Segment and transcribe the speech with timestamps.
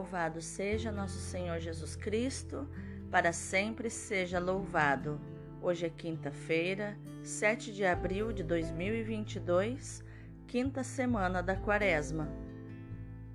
[0.00, 2.66] Louvado seja nosso Senhor Jesus Cristo,
[3.10, 5.20] para sempre seja louvado.
[5.60, 10.02] Hoje é quinta-feira, 7 de abril de 2022,
[10.46, 12.30] quinta semana da Quaresma.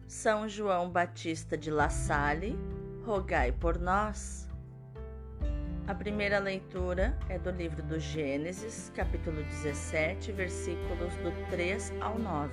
[0.07, 2.57] São João Batista de La Salle,
[3.05, 4.49] rogai por nós.
[5.85, 12.51] A primeira leitura é do livro do Gênesis, capítulo 17, versículos do 3 ao 9.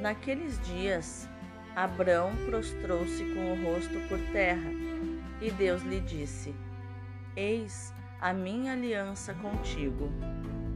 [0.00, 1.28] Naqueles dias,
[1.76, 4.70] Abrão prostrou-se com o rosto por terra,
[5.40, 6.54] e Deus lhe disse:
[7.34, 10.08] Eis a minha aliança contigo.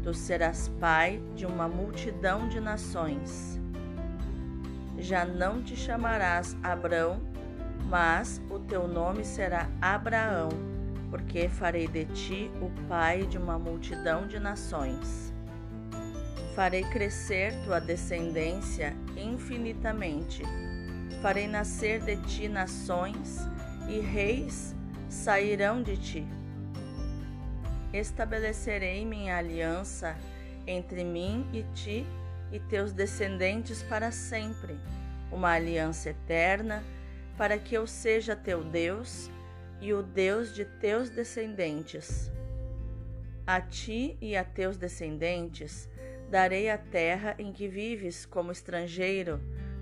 [0.02, 3.60] Tu serás pai de uma multidão de nações.
[4.98, 7.20] Já não te chamarás Abrão,
[7.88, 10.48] mas o teu nome será Abraão,
[11.10, 15.32] porque farei de ti o pai de uma multidão de nações.
[16.56, 20.42] Farei crescer tua descendência infinitamente
[21.20, 23.38] Farei nascer de ti nações,
[23.88, 24.74] e reis
[25.08, 26.26] sairão de ti.
[27.92, 30.16] Estabelecerei minha aliança
[30.66, 32.06] entre mim e ti
[32.52, 34.78] e teus descendentes para sempre,
[35.32, 36.84] uma aliança eterna,
[37.36, 39.28] para que eu seja teu Deus
[39.80, 42.30] e o Deus de teus descendentes.
[43.44, 45.88] A ti e a teus descendentes
[46.30, 49.40] darei a terra em que vives como estrangeiro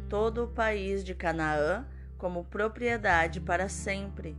[0.08, 1.86] todo o país de Canaã
[2.18, 4.36] como propriedade para sempre,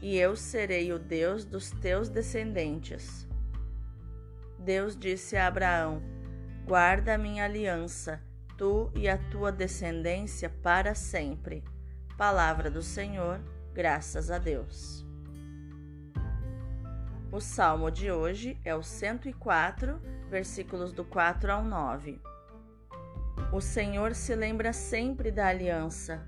[0.00, 3.26] e eu serei o Deus dos teus descendentes.
[4.58, 6.02] Deus disse a Abraão:
[6.64, 8.22] Guarda a minha aliança,
[8.56, 11.64] tu e a tua descendência para sempre.
[12.16, 13.40] Palavra do Senhor,
[13.72, 15.06] graças a Deus.
[17.30, 22.20] O salmo de hoje é o 104, versículos do 4 ao 9.
[23.52, 26.26] O Senhor se lembra sempre da aliança.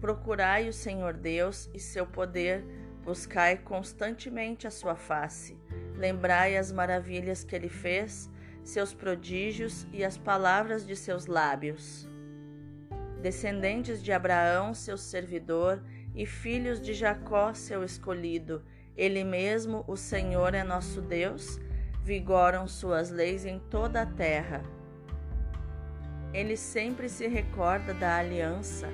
[0.00, 2.64] Procurai o Senhor Deus e seu poder,
[3.04, 5.58] buscai constantemente a sua face.
[5.96, 8.30] Lembrai as maravilhas que ele fez,
[8.64, 12.08] seus prodígios e as palavras de seus lábios.
[13.20, 15.82] Descendentes de Abraão, seu servidor,
[16.14, 18.64] e filhos de Jacó, seu escolhido,
[18.96, 21.60] ele mesmo, o Senhor, é nosso Deus,
[22.02, 24.75] vigoram suas leis em toda a terra.
[26.32, 28.88] Ele sempre se recorda da aliança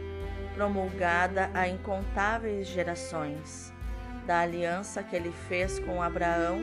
[0.54, 3.72] promulgada a incontáveis gerações,
[4.26, 6.60] da aliança que ele fez com Abraão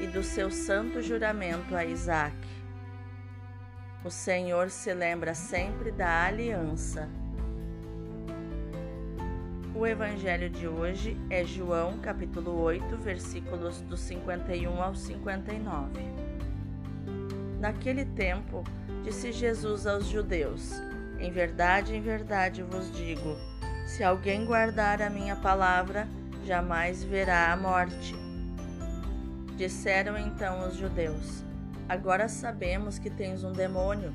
[0.00, 2.36] e do seu santo juramento a Isaac.
[4.04, 7.08] O Senhor se lembra sempre da aliança.
[9.74, 15.90] O evangelho de hoje é João, capítulo 8, versículos do 51 ao 59.
[17.60, 18.64] Naquele tempo,
[19.06, 20.82] Disse Jesus aos judeus:
[21.20, 23.36] Em verdade, em verdade vos digo:
[23.86, 26.08] se alguém guardar a minha palavra,
[26.44, 28.16] jamais verá a morte.
[29.56, 31.44] Disseram então os judeus:
[31.88, 34.12] Agora sabemos que tens um demônio.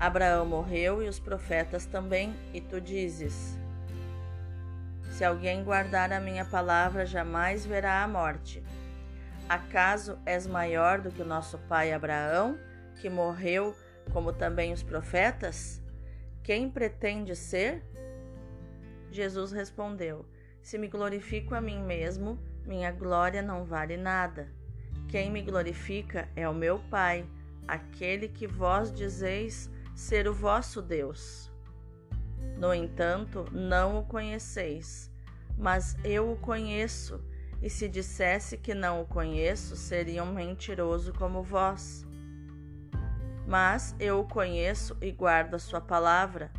[0.00, 3.58] Abraão morreu e os profetas também, e tu dizes:
[5.10, 8.64] Se alguém guardar a minha palavra, jamais verá a morte.
[9.46, 12.58] Acaso és maior do que o nosso pai Abraão,
[13.02, 13.76] que morreu
[14.12, 15.82] como também os profetas?
[16.42, 17.82] Quem pretende ser?
[19.10, 20.26] Jesus respondeu:
[20.60, 24.48] Se me glorifico a mim mesmo, minha glória não vale nada.
[25.08, 27.26] Quem me glorifica é o meu Pai,
[27.68, 31.50] aquele que vós dizeis ser o vosso Deus.
[32.58, 35.10] No entanto, não o conheceis,
[35.56, 37.24] mas eu o conheço,
[37.62, 42.04] e se dissesse que não o conheço, seria um mentiroso como vós.
[43.46, 46.50] Mas eu o conheço e guardo a sua palavra.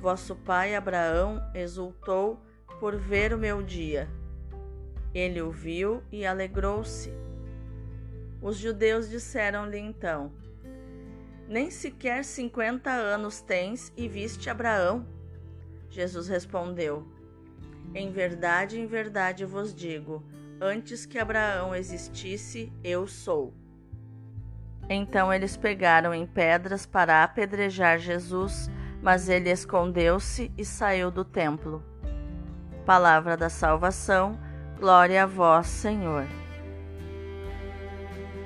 [0.00, 2.38] Vosso pai Abraão exultou
[2.78, 4.08] por ver o meu dia.
[5.14, 7.12] Ele o viu e alegrou-se.
[8.42, 10.32] Os judeus disseram-lhe então:
[11.48, 15.06] Nem sequer cinquenta anos tens e viste Abraão?
[15.88, 17.08] Jesus respondeu:
[17.94, 20.22] Em verdade, em verdade vos digo:
[20.60, 23.54] antes que Abraão existisse, eu sou.
[24.88, 28.70] Então eles pegaram em pedras para apedrejar Jesus,
[29.02, 31.82] mas ele escondeu-se e saiu do templo.
[32.84, 34.38] Palavra da salvação,
[34.78, 36.26] glória a vós, Senhor.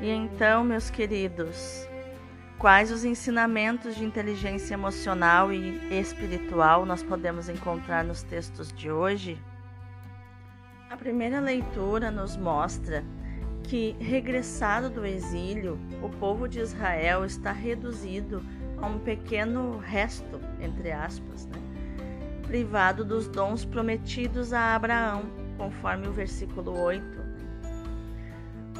[0.00, 1.88] E então, meus queridos,
[2.56, 9.42] quais os ensinamentos de inteligência emocional e espiritual nós podemos encontrar nos textos de hoje?
[10.88, 13.04] A primeira leitura nos mostra
[13.68, 18.42] que, regressado do exílio, o povo de Israel está reduzido
[18.78, 21.58] a um pequeno resto, entre aspas, né,
[22.46, 25.24] privado dos dons prometidos a Abraão,
[25.58, 27.04] conforme o versículo 8.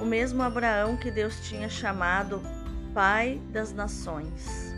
[0.00, 2.40] O mesmo Abraão que Deus tinha chamado
[2.94, 4.74] Pai das Nações,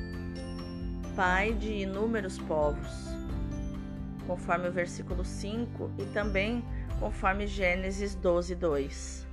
[1.15, 3.15] Pai de inúmeros povos,
[4.27, 6.65] conforme o versículo 5 e também
[6.99, 9.30] conforme Gênesis 12, 2.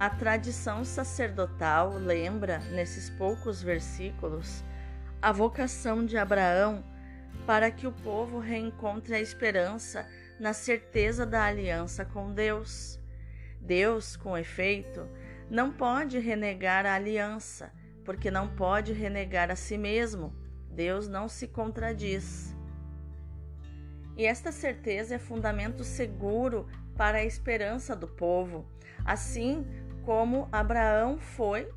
[0.00, 4.64] A tradição sacerdotal lembra, nesses poucos versículos,
[5.20, 6.82] a vocação de Abraão
[7.46, 10.08] para que o povo reencontre a esperança
[10.40, 12.98] na certeza da aliança com Deus.
[13.60, 15.06] Deus, com efeito,
[15.50, 17.70] não pode renegar a aliança,
[18.02, 20.34] porque não pode renegar a si mesmo.
[20.70, 22.56] Deus não se contradiz.
[24.16, 28.66] E esta certeza é fundamento seguro para a esperança do povo,
[29.04, 29.66] assim
[30.04, 31.70] como Abraão foi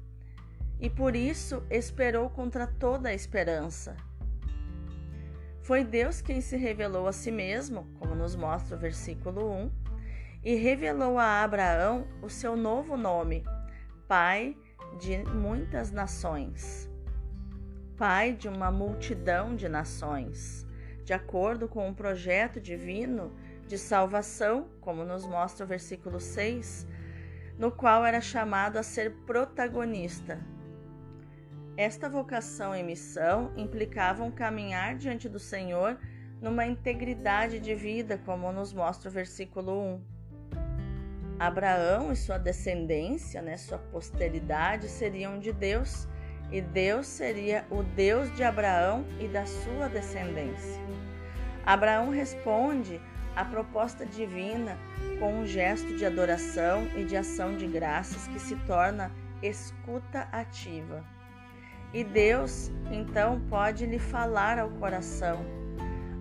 [0.80, 3.96] e por isso esperou contra toda a esperança.
[5.62, 9.72] Foi Deus quem se revelou a si mesmo, como nos mostra o versículo 1,
[10.44, 13.46] e revelou a Abraão o seu novo nome,
[14.08, 14.58] Pai
[15.00, 16.90] de muitas nações,
[17.98, 20.68] Pai de uma multidão de nações,
[21.06, 23.32] de acordo com o projeto divino
[23.66, 26.86] de salvação, como nos mostra o versículo 6,
[27.58, 30.40] no qual era chamado a ser protagonista.
[31.76, 35.98] Esta vocação e missão implicavam caminhar diante do Senhor
[36.42, 40.02] numa integridade de vida, como nos mostra o versículo 1.
[41.40, 46.08] Abraão e sua descendência, né, sua posteridade, seriam de Deus,
[46.52, 50.82] e Deus seria o Deus de Abraão e da sua descendência.
[51.66, 53.02] Abraão responde
[53.36, 54.78] à proposta divina
[55.20, 61.04] com um gesto de adoração e de ação de graças que se torna escuta ativa.
[61.94, 65.46] E Deus então pode lhe falar ao coração.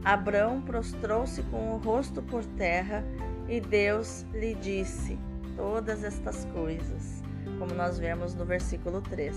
[0.05, 3.05] Abraão prostrou-se com o rosto por terra
[3.49, 5.19] e Deus lhe disse
[5.57, 7.23] todas estas coisas,
[7.59, 9.37] como nós vemos no versículo 3.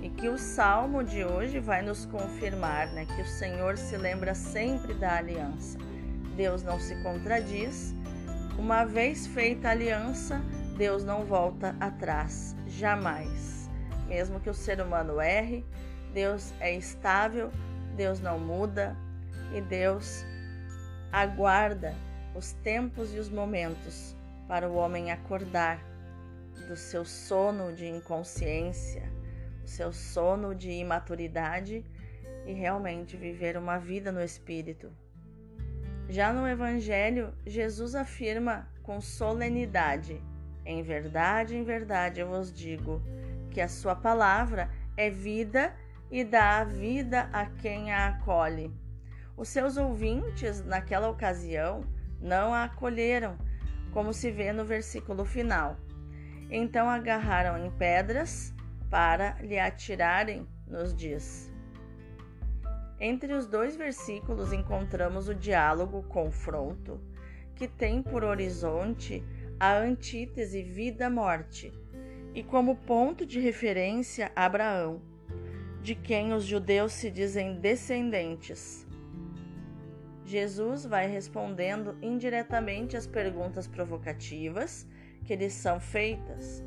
[0.00, 4.34] E que o salmo de hoje vai nos confirmar né, que o Senhor se lembra
[4.34, 5.89] sempre da aliança
[6.40, 7.94] Deus não se contradiz.
[8.58, 10.40] Uma vez feita a aliança,
[10.78, 13.68] Deus não volta atrás, jamais.
[14.08, 15.62] Mesmo que o ser humano erre,
[16.14, 17.50] Deus é estável,
[17.94, 18.96] Deus não muda
[19.52, 20.24] e Deus
[21.12, 21.94] aguarda
[22.34, 24.16] os tempos e os momentos
[24.48, 25.78] para o homem acordar
[26.66, 29.12] do seu sono de inconsciência,
[29.62, 31.84] o seu sono de imaturidade
[32.46, 34.90] e realmente viver uma vida no espírito.
[36.10, 40.20] Já no Evangelho, Jesus afirma com solenidade:
[40.66, 43.00] Em verdade, em verdade eu vos digo
[43.48, 45.72] que a sua palavra é vida
[46.10, 48.74] e dá vida a quem a acolhe.
[49.36, 51.84] Os seus ouvintes, naquela ocasião,
[52.20, 53.38] não a acolheram,
[53.92, 55.76] como se vê no versículo final.
[56.50, 58.52] Então agarraram em pedras
[58.90, 61.52] para lhe atirarem, nos diz.
[63.00, 67.00] Entre os dois versículos encontramos o diálogo confronto,
[67.54, 69.24] que tem por horizonte
[69.58, 71.72] a antítese vida-morte,
[72.34, 75.00] e como ponto de referência Abraão,
[75.82, 78.86] de quem os judeus se dizem descendentes.
[80.26, 84.86] Jesus vai respondendo indiretamente às perguntas provocativas
[85.24, 86.62] que lhes são feitas,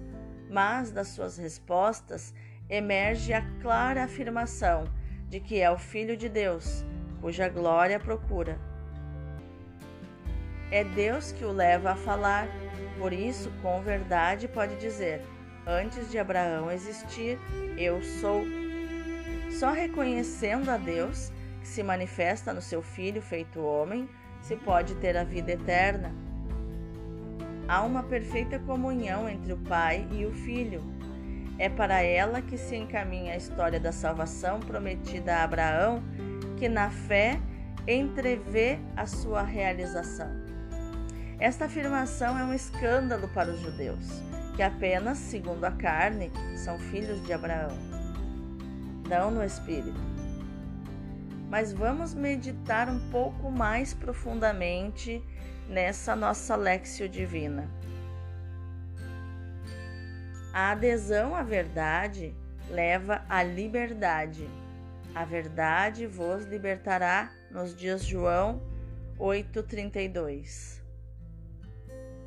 [0.49, 2.33] mas das suas respostas
[2.67, 4.85] emerge a clara afirmação
[5.33, 6.85] de que é o Filho de Deus,
[7.19, 8.59] cuja glória procura.
[10.69, 12.47] É Deus que o leva a falar,
[12.99, 15.23] por isso, com verdade, pode dizer:
[15.65, 17.39] Antes de Abraão existir,
[17.75, 18.43] eu sou.
[19.49, 24.07] Só reconhecendo a Deus, que se manifesta no seu Filho feito homem,
[24.39, 26.13] se pode ter a vida eterna.
[27.67, 30.92] Há uma perfeita comunhão entre o Pai e o Filho,
[31.57, 36.03] é para ela que se encaminha a história da salvação prometida a Abraão,
[36.57, 37.39] que na fé
[37.87, 40.29] entrevê a sua realização.
[41.39, 44.07] Esta afirmação é um escândalo para os judeus,
[44.55, 47.75] que apenas, segundo a carne, são filhos de Abraão,
[49.09, 49.99] não no espírito.
[51.49, 55.23] Mas vamos meditar um pouco mais profundamente
[55.67, 57.69] nessa nossa lexio divina.
[60.53, 62.35] A adesão à verdade
[62.69, 64.47] leva à liberdade.
[65.15, 68.61] A verdade vos libertará, nos dias João
[69.17, 70.79] 8:32.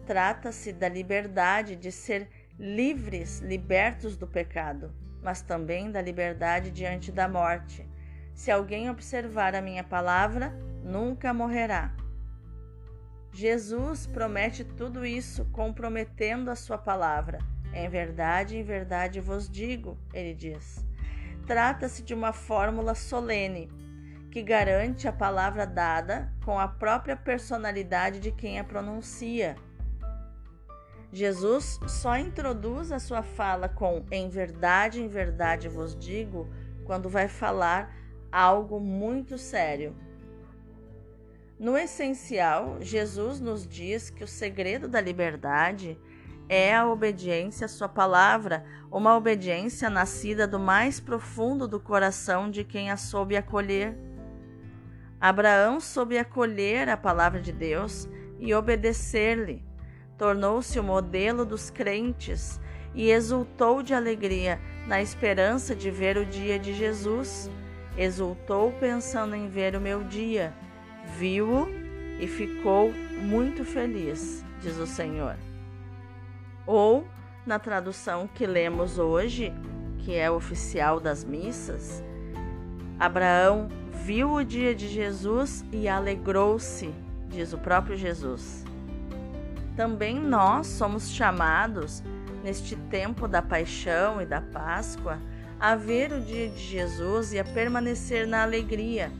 [0.09, 2.28] Trata-se da liberdade de ser
[2.59, 4.92] livres, libertos do pecado,
[5.23, 7.88] mas também da liberdade diante da morte,
[8.35, 10.52] Se alguém observar a minha palavra,
[10.85, 11.97] nunca morrerá.
[13.33, 17.38] Jesus promete tudo isso comprometendo a sua palavra.
[17.76, 20.83] Em verdade, em verdade vos digo, ele diz.
[21.47, 23.71] Trata-se de uma fórmula solene
[24.30, 29.56] que garante a palavra dada com a própria personalidade de quem a pronuncia.
[31.12, 36.49] Jesus só introduz a sua fala com em verdade, em verdade vos digo,
[36.85, 37.95] quando vai falar
[38.33, 39.95] algo muito sério.
[41.59, 45.99] No essencial, Jesus nos diz que o segredo da liberdade
[46.49, 52.65] é a obediência à Sua palavra, uma obediência nascida do mais profundo do coração de
[52.65, 53.97] quem a soube acolher.
[55.21, 59.65] Abraão soube acolher a palavra de Deus e obedecer-lhe.
[60.17, 62.61] Tornou-se o modelo dos crentes
[62.95, 67.50] e exultou de alegria na esperança de ver o dia de Jesus.
[67.97, 70.55] Exultou pensando em ver o meu dia.
[71.19, 71.69] Viu-o
[72.21, 75.37] e ficou muito feliz, diz o Senhor.
[76.66, 77.06] Ou,
[77.46, 79.52] na tradução que lemos hoje,
[79.99, 82.02] que é oficial das missas,
[82.99, 83.68] Abraão
[84.04, 86.92] viu o dia de Jesus e alegrou-se,
[87.28, 88.64] diz o próprio Jesus.
[89.76, 92.02] Também nós somos chamados,
[92.42, 95.18] neste tempo da paixão e da Páscoa,
[95.61, 99.11] a ver o dia de Jesus e a permanecer na alegria.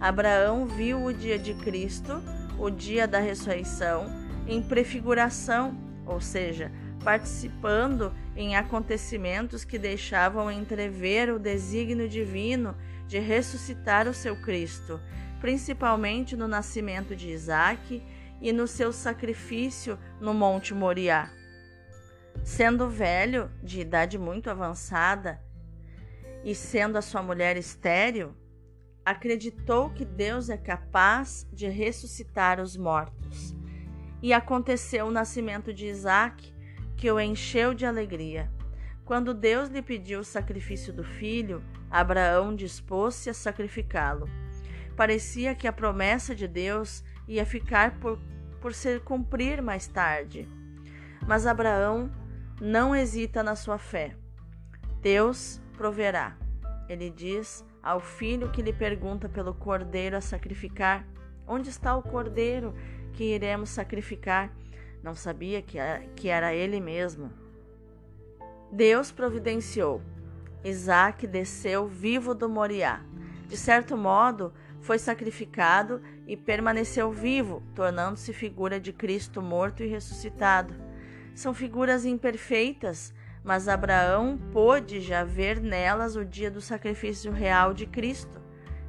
[0.00, 2.22] Abraão viu o dia de Cristo,
[2.58, 4.06] o dia da ressurreição,
[4.46, 5.74] em prefiguração,
[6.04, 6.70] ou seja,
[7.06, 15.00] participando em acontecimentos que deixavam entrever o desígnio divino de ressuscitar o seu Cristo,
[15.40, 18.02] principalmente no nascimento de Isaque
[18.40, 21.30] e no seu sacrifício no Monte Moriá.
[22.42, 25.40] Sendo velho, de idade muito avançada,
[26.42, 28.34] e sendo a sua mulher estéril,
[29.04, 33.54] acreditou que Deus é capaz de ressuscitar os mortos.
[34.20, 36.55] E aconteceu o nascimento de Isaque,
[36.96, 38.50] que o encheu de alegria.
[39.04, 44.28] Quando Deus lhe pediu o sacrifício do filho, Abraão dispôs-se a sacrificá-lo.
[44.96, 48.18] Parecia que a promessa de Deus ia ficar por,
[48.60, 50.48] por se cumprir mais tarde.
[51.26, 52.10] Mas Abraão
[52.60, 54.16] não hesita na sua fé.
[55.00, 56.36] Deus proverá.
[56.88, 61.06] Ele diz ao filho que lhe pergunta pelo cordeiro a sacrificar:
[61.46, 62.74] Onde está o cordeiro
[63.12, 64.50] que iremos sacrificar?
[65.06, 67.30] Não sabia que era, que era ele mesmo.
[68.72, 70.02] Deus providenciou.
[70.64, 73.04] Isaac desceu vivo do Moriá.
[73.46, 80.74] De certo modo, foi sacrificado e permaneceu vivo, tornando-se figura de Cristo morto e ressuscitado.
[81.36, 87.86] São figuras imperfeitas, mas Abraão pôde já ver nelas o dia do sacrifício real de
[87.86, 88.42] Cristo,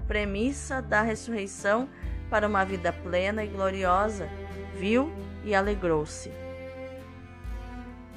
[0.08, 1.88] premissa da ressurreição
[2.28, 4.28] para uma vida plena e gloriosa.
[4.80, 5.12] Viu
[5.44, 6.32] e alegrou-se.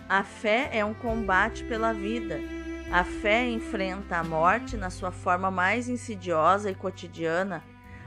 [0.09, 2.41] A fé é um combate pela vida.
[2.91, 7.63] A fé enfrenta a morte na sua forma mais insidiosa e cotidiana,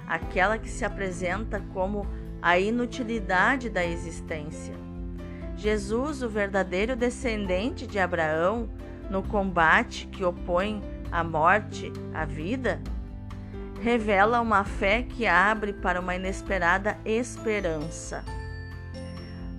[0.06, 2.06] aquela que se apresenta como
[2.42, 4.76] a inutilidade da existência.
[5.56, 8.70] Jesus, o verdadeiro descendente de Abraão,
[9.10, 12.82] no combate que opõe a morte à vida,
[13.82, 18.26] revela uma fé que abre para uma inesperada esperança.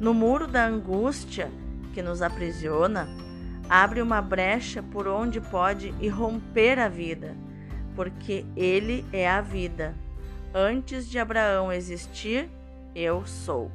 [0.00, 1.50] No muro da angústia
[1.92, 3.08] que nos aprisiona,
[3.68, 7.36] abre uma brecha por onde pode irromper a vida,
[7.94, 9.94] porque Ele é a vida.
[10.52, 12.50] Antes de Abraão existir,
[12.94, 13.70] eu sou.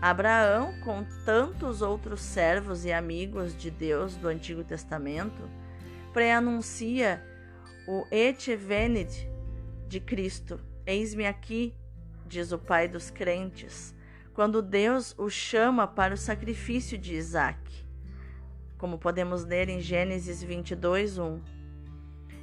[0.00, 5.48] Abraão, com tantos outros servos e amigos de Deus do Antigo Testamento,
[6.12, 7.22] preanuncia
[7.88, 9.26] o Et venid
[9.88, 10.60] de Cristo.
[10.84, 11.74] Eis-me aqui,
[12.26, 13.95] diz o Pai dos crentes
[14.36, 17.58] quando Deus o chama para o sacrifício de Isaac,
[18.76, 21.40] como podemos ler em Gênesis 22, 1.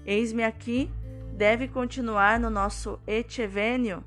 [0.04, 0.92] Eis-me aqui
[1.38, 4.04] deve continuar no nosso etivênio,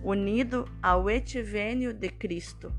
[0.00, 2.72] unido ao etivênio de Cristo,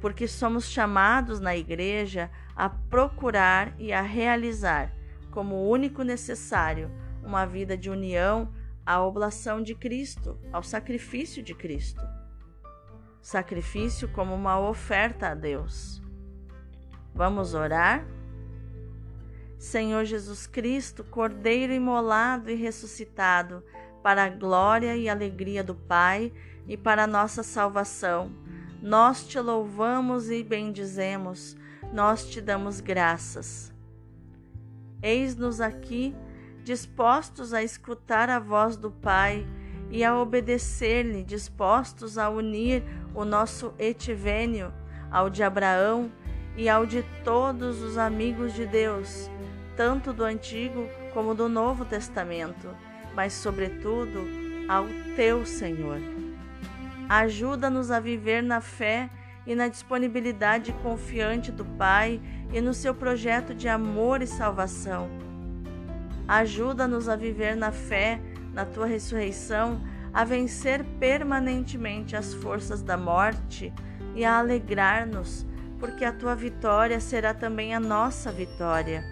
[0.00, 4.90] porque somos chamados na igreja a procurar e a realizar,
[5.30, 6.90] como único necessário,
[7.22, 8.50] uma vida de união
[8.86, 12.17] à oblação de Cristo, ao sacrifício de Cristo
[13.20, 16.02] sacrifício como uma oferta a Deus.
[17.14, 18.06] Vamos orar?
[19.58, 23.62] Senhor Jesus Cristo, Cordeiro imolado e ressuscitado,
[24.02, 26.32] para a glória e alegria do Pai
[26.66, 28.30] e para a nossa salvação,
[28.80, 31.56] nós te louvamos e bendizemos,
[31.92, 33.72] nós te damos graças.
[35.02, 36.14] Eis-nos aqui
[36.62, 39.46] dispostos a escutar a voz do Pai
[39.90, 42.84] e a obedecer-lhe, dispostos a unir
[43.18, 44.72] o nosso etivênio
[45.10, 46.08] ao de Abraão
[46.56, 49.28] e ao de todos os amigos de Deus,
[49.76, 52.68] tanto do Antigo como do Novo Testamento,
[53.16, 54.24] mas, sobretudo,
[54.68, 55.98] ao teu Senhor.
[57.08, 59.10] Ajuda-nos a viver na fé
[59.44, 62.20] e na disponibilidade confiante do Pai
[62.52, 65.08] e no seu projeto de amor e salvação.
[66.28, 68.20] Ajuda-nos a viver na fé,
[68.54, 69.80] na tua ressurreição,
[70.18, 73.72] a vencer permanentemente as forças da morte
[74.16, 75.46] e a alegrar-nos,
[75.78, 79.04] porque a tua vitória será também a nossa vitória.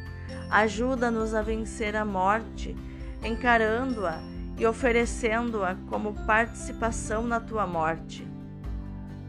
[0.50, 2.74] Ajuda-nos a vencer a morte,
[3.22, 4.18] encarando-a
[4.58, 8.26] e oferecendo-a como participação na tua morte.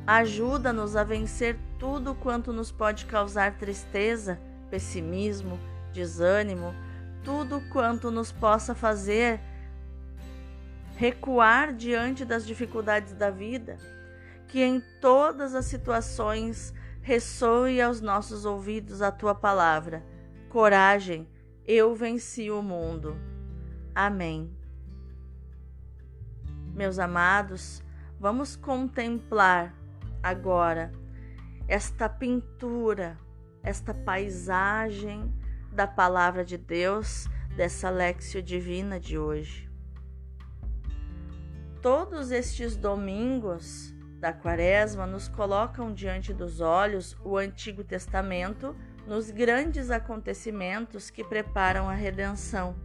[0.07, 4.41] Ajuda-nos a vencer tudo quanto nos pode causar tristeza,
[4.71, 5.59] pessimismo,
[5.93, 6.73] desânimo,
[7.23, 9.39] tudo quanto nos possa fazer
[10.97, 13.77] recuar diante das dificuldades da vida,
[14.47, 16.73] que em todas as situações
[17.03, 20.03] ressoe aos nossos ouvidos a tua palavra.
[20.49, 21.29] Coragem,
[21.67, 23.15] eu venci o mundo.
[23.93, 24.51] Amém.
[26.73, 27.83] Meus amados,
[28.19, 29.75] vamos contemplar
[30.23, 30.91] agora
[31.67, 33.19] esta pintura,
[33.61, 35.31] esta paisagem
[35.71, 39.66] da palavra de Deus, dessa Lexio Divina de hoje.
[41.89, 48.75] Todos estes domingos da Quaresma nos colocam diante dos olhos o Antigo Testamento
[49.07, 52.75] nos grandes acontecimentos que preparam a redenção.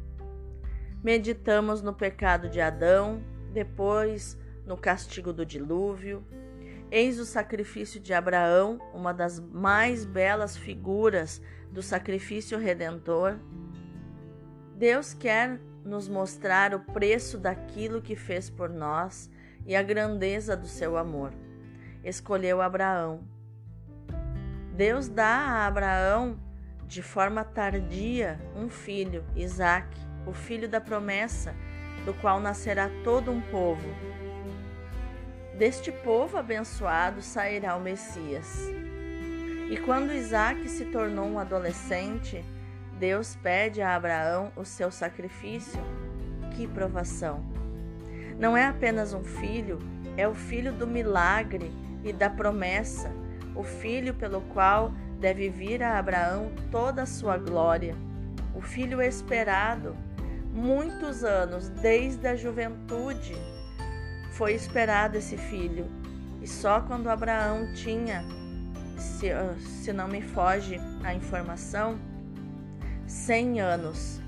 [1.03, 3.21] Meditamos no pecado de Adão,
[3.53, 6.25] depois no castigo do dilúvio,
[6.89, 11.43] Eis o sacrifício de Abraão, uma das mais belas figuras
[11.73, 13.37] do sacrifício redentor.
[14.77, 19.31] Deus quer nos mostrar o preço daquilo que fez por nós
[19.67, 21.33] e a grandeza do seu amor.
[22.05, 23.21] Escolheu Abraão.
[24.75, 26.39] Deus dá a Abraão,
[26.87, 31.55] de forma tardia, um filho, Isaque, o filho da promessa,
[32.05, 33.89] do qual nascerá todo um povo
[35.63, 38.69] Deste povo abençoado sairá o Messias.
[39.71, 42.43] E quando Isaac se tornou um adolescente,
[43.03, 45.81] Deus pede a Abraão o seu sacrifício.
[46.53, 47.45] Que provação!
[48.39, 49.81] Não é apenas um filho,
[50.17, 51.73] é o filho do milagre
[52.05, 53.11] e da promessa,
[53.57, 57.97] o filho pelo qual deve vir a Abraão toda a sua glória,
[58.55, 59.97] o filho esperado,
[60.53, 63.35] muitos anos desde a juventude
[64.35, 65.87] foi esperado esse filho.
[66.41, 68.25] E só quando Abraão tinha,
[68.97, 69.27] se,
[69.59, 71.99] se não me foge a informação,
[73.13, 74.21] 100 anos,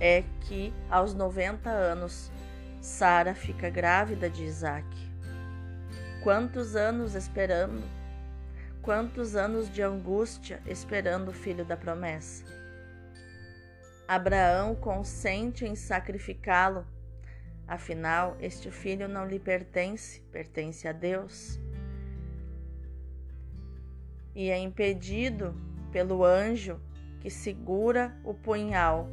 [0.00, 2.32] é que aos 90 anos
[2.80, 4.86] Sara fica grávida de Isaac.
[6.22, 7.82] Quantos anos esperando?
[8.80, 12.44] Quantos anos de angústia esperando o filho da promessa?
[14.08, 16.86] Abraão consente em sacrificá-lo
[17.68, 21.60] Afinal, este filho não lhe pertence, pertence a Deus.
[24.34, 25.54] E é impedido
[25.90, 26.80] pelo anjo
[27.22, 29.08] que segura o punhal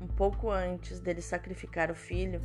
[0.00, 2.40] um pouco antes dele sacrificar o filho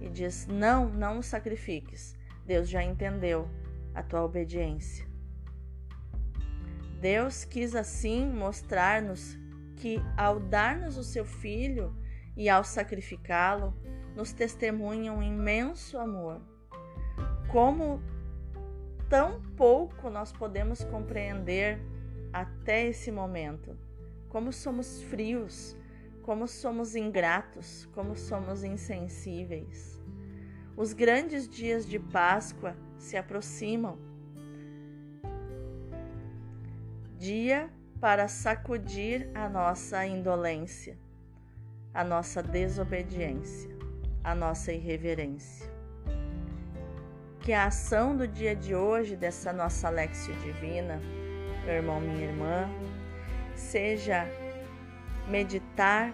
[0.00, 2.16] e diz: Não, não o sacrifiques.
[2.46, 3.50] Deus já entendeu
[3.92, 5.04] a tua obediência.
[7.00, 9.36] Deus quis assim mostrar-nos
[9.74, 11.92] que, ao dar-nos o seu filho
[12.36, 13.74] e ao sacrificá-lo,
[14.14, 16.40] nos testemunha um imenso amor.
[17.50, 18.00] Como
[19.08, 21.80] tão pouco nós podemos compreender
[22.32, 23.85] até esse momento.
[24.36, 25.74] Como somos frios,
[26.20, 29.98] como somos ingratos, como somos insensíveis.
[30.76, 33.98] Os grandes dias de Páscoa se aproximam.
[37.16, 40.98] Dia para sacudir a nossa indolência,
[41.94, 43.74] a nossa desobediência
[44.22, 45.66] a nossa irreverência.
[47.40, 51.00] Que a ação do dia de hoje, dessa nossa Lexio Divina,
[51.64, 52.68] meu irmão, minha irmã,
[53.56, 54.26] seja
[55.28, 56.12] meditar,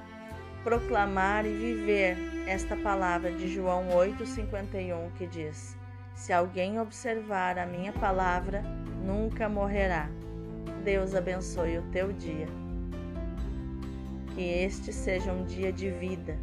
[0.63, 5.77] proclamar e viver esta palavra de João 8,51 que diz:
[6.15, 8.63] Se alguém observar a minha palavra,
[9.05, 10.09] nunca morrerá.
[10.85, 12.47] Deus abençoe o teu dia.
[14.35, 16.39] Que este seja um dia de vida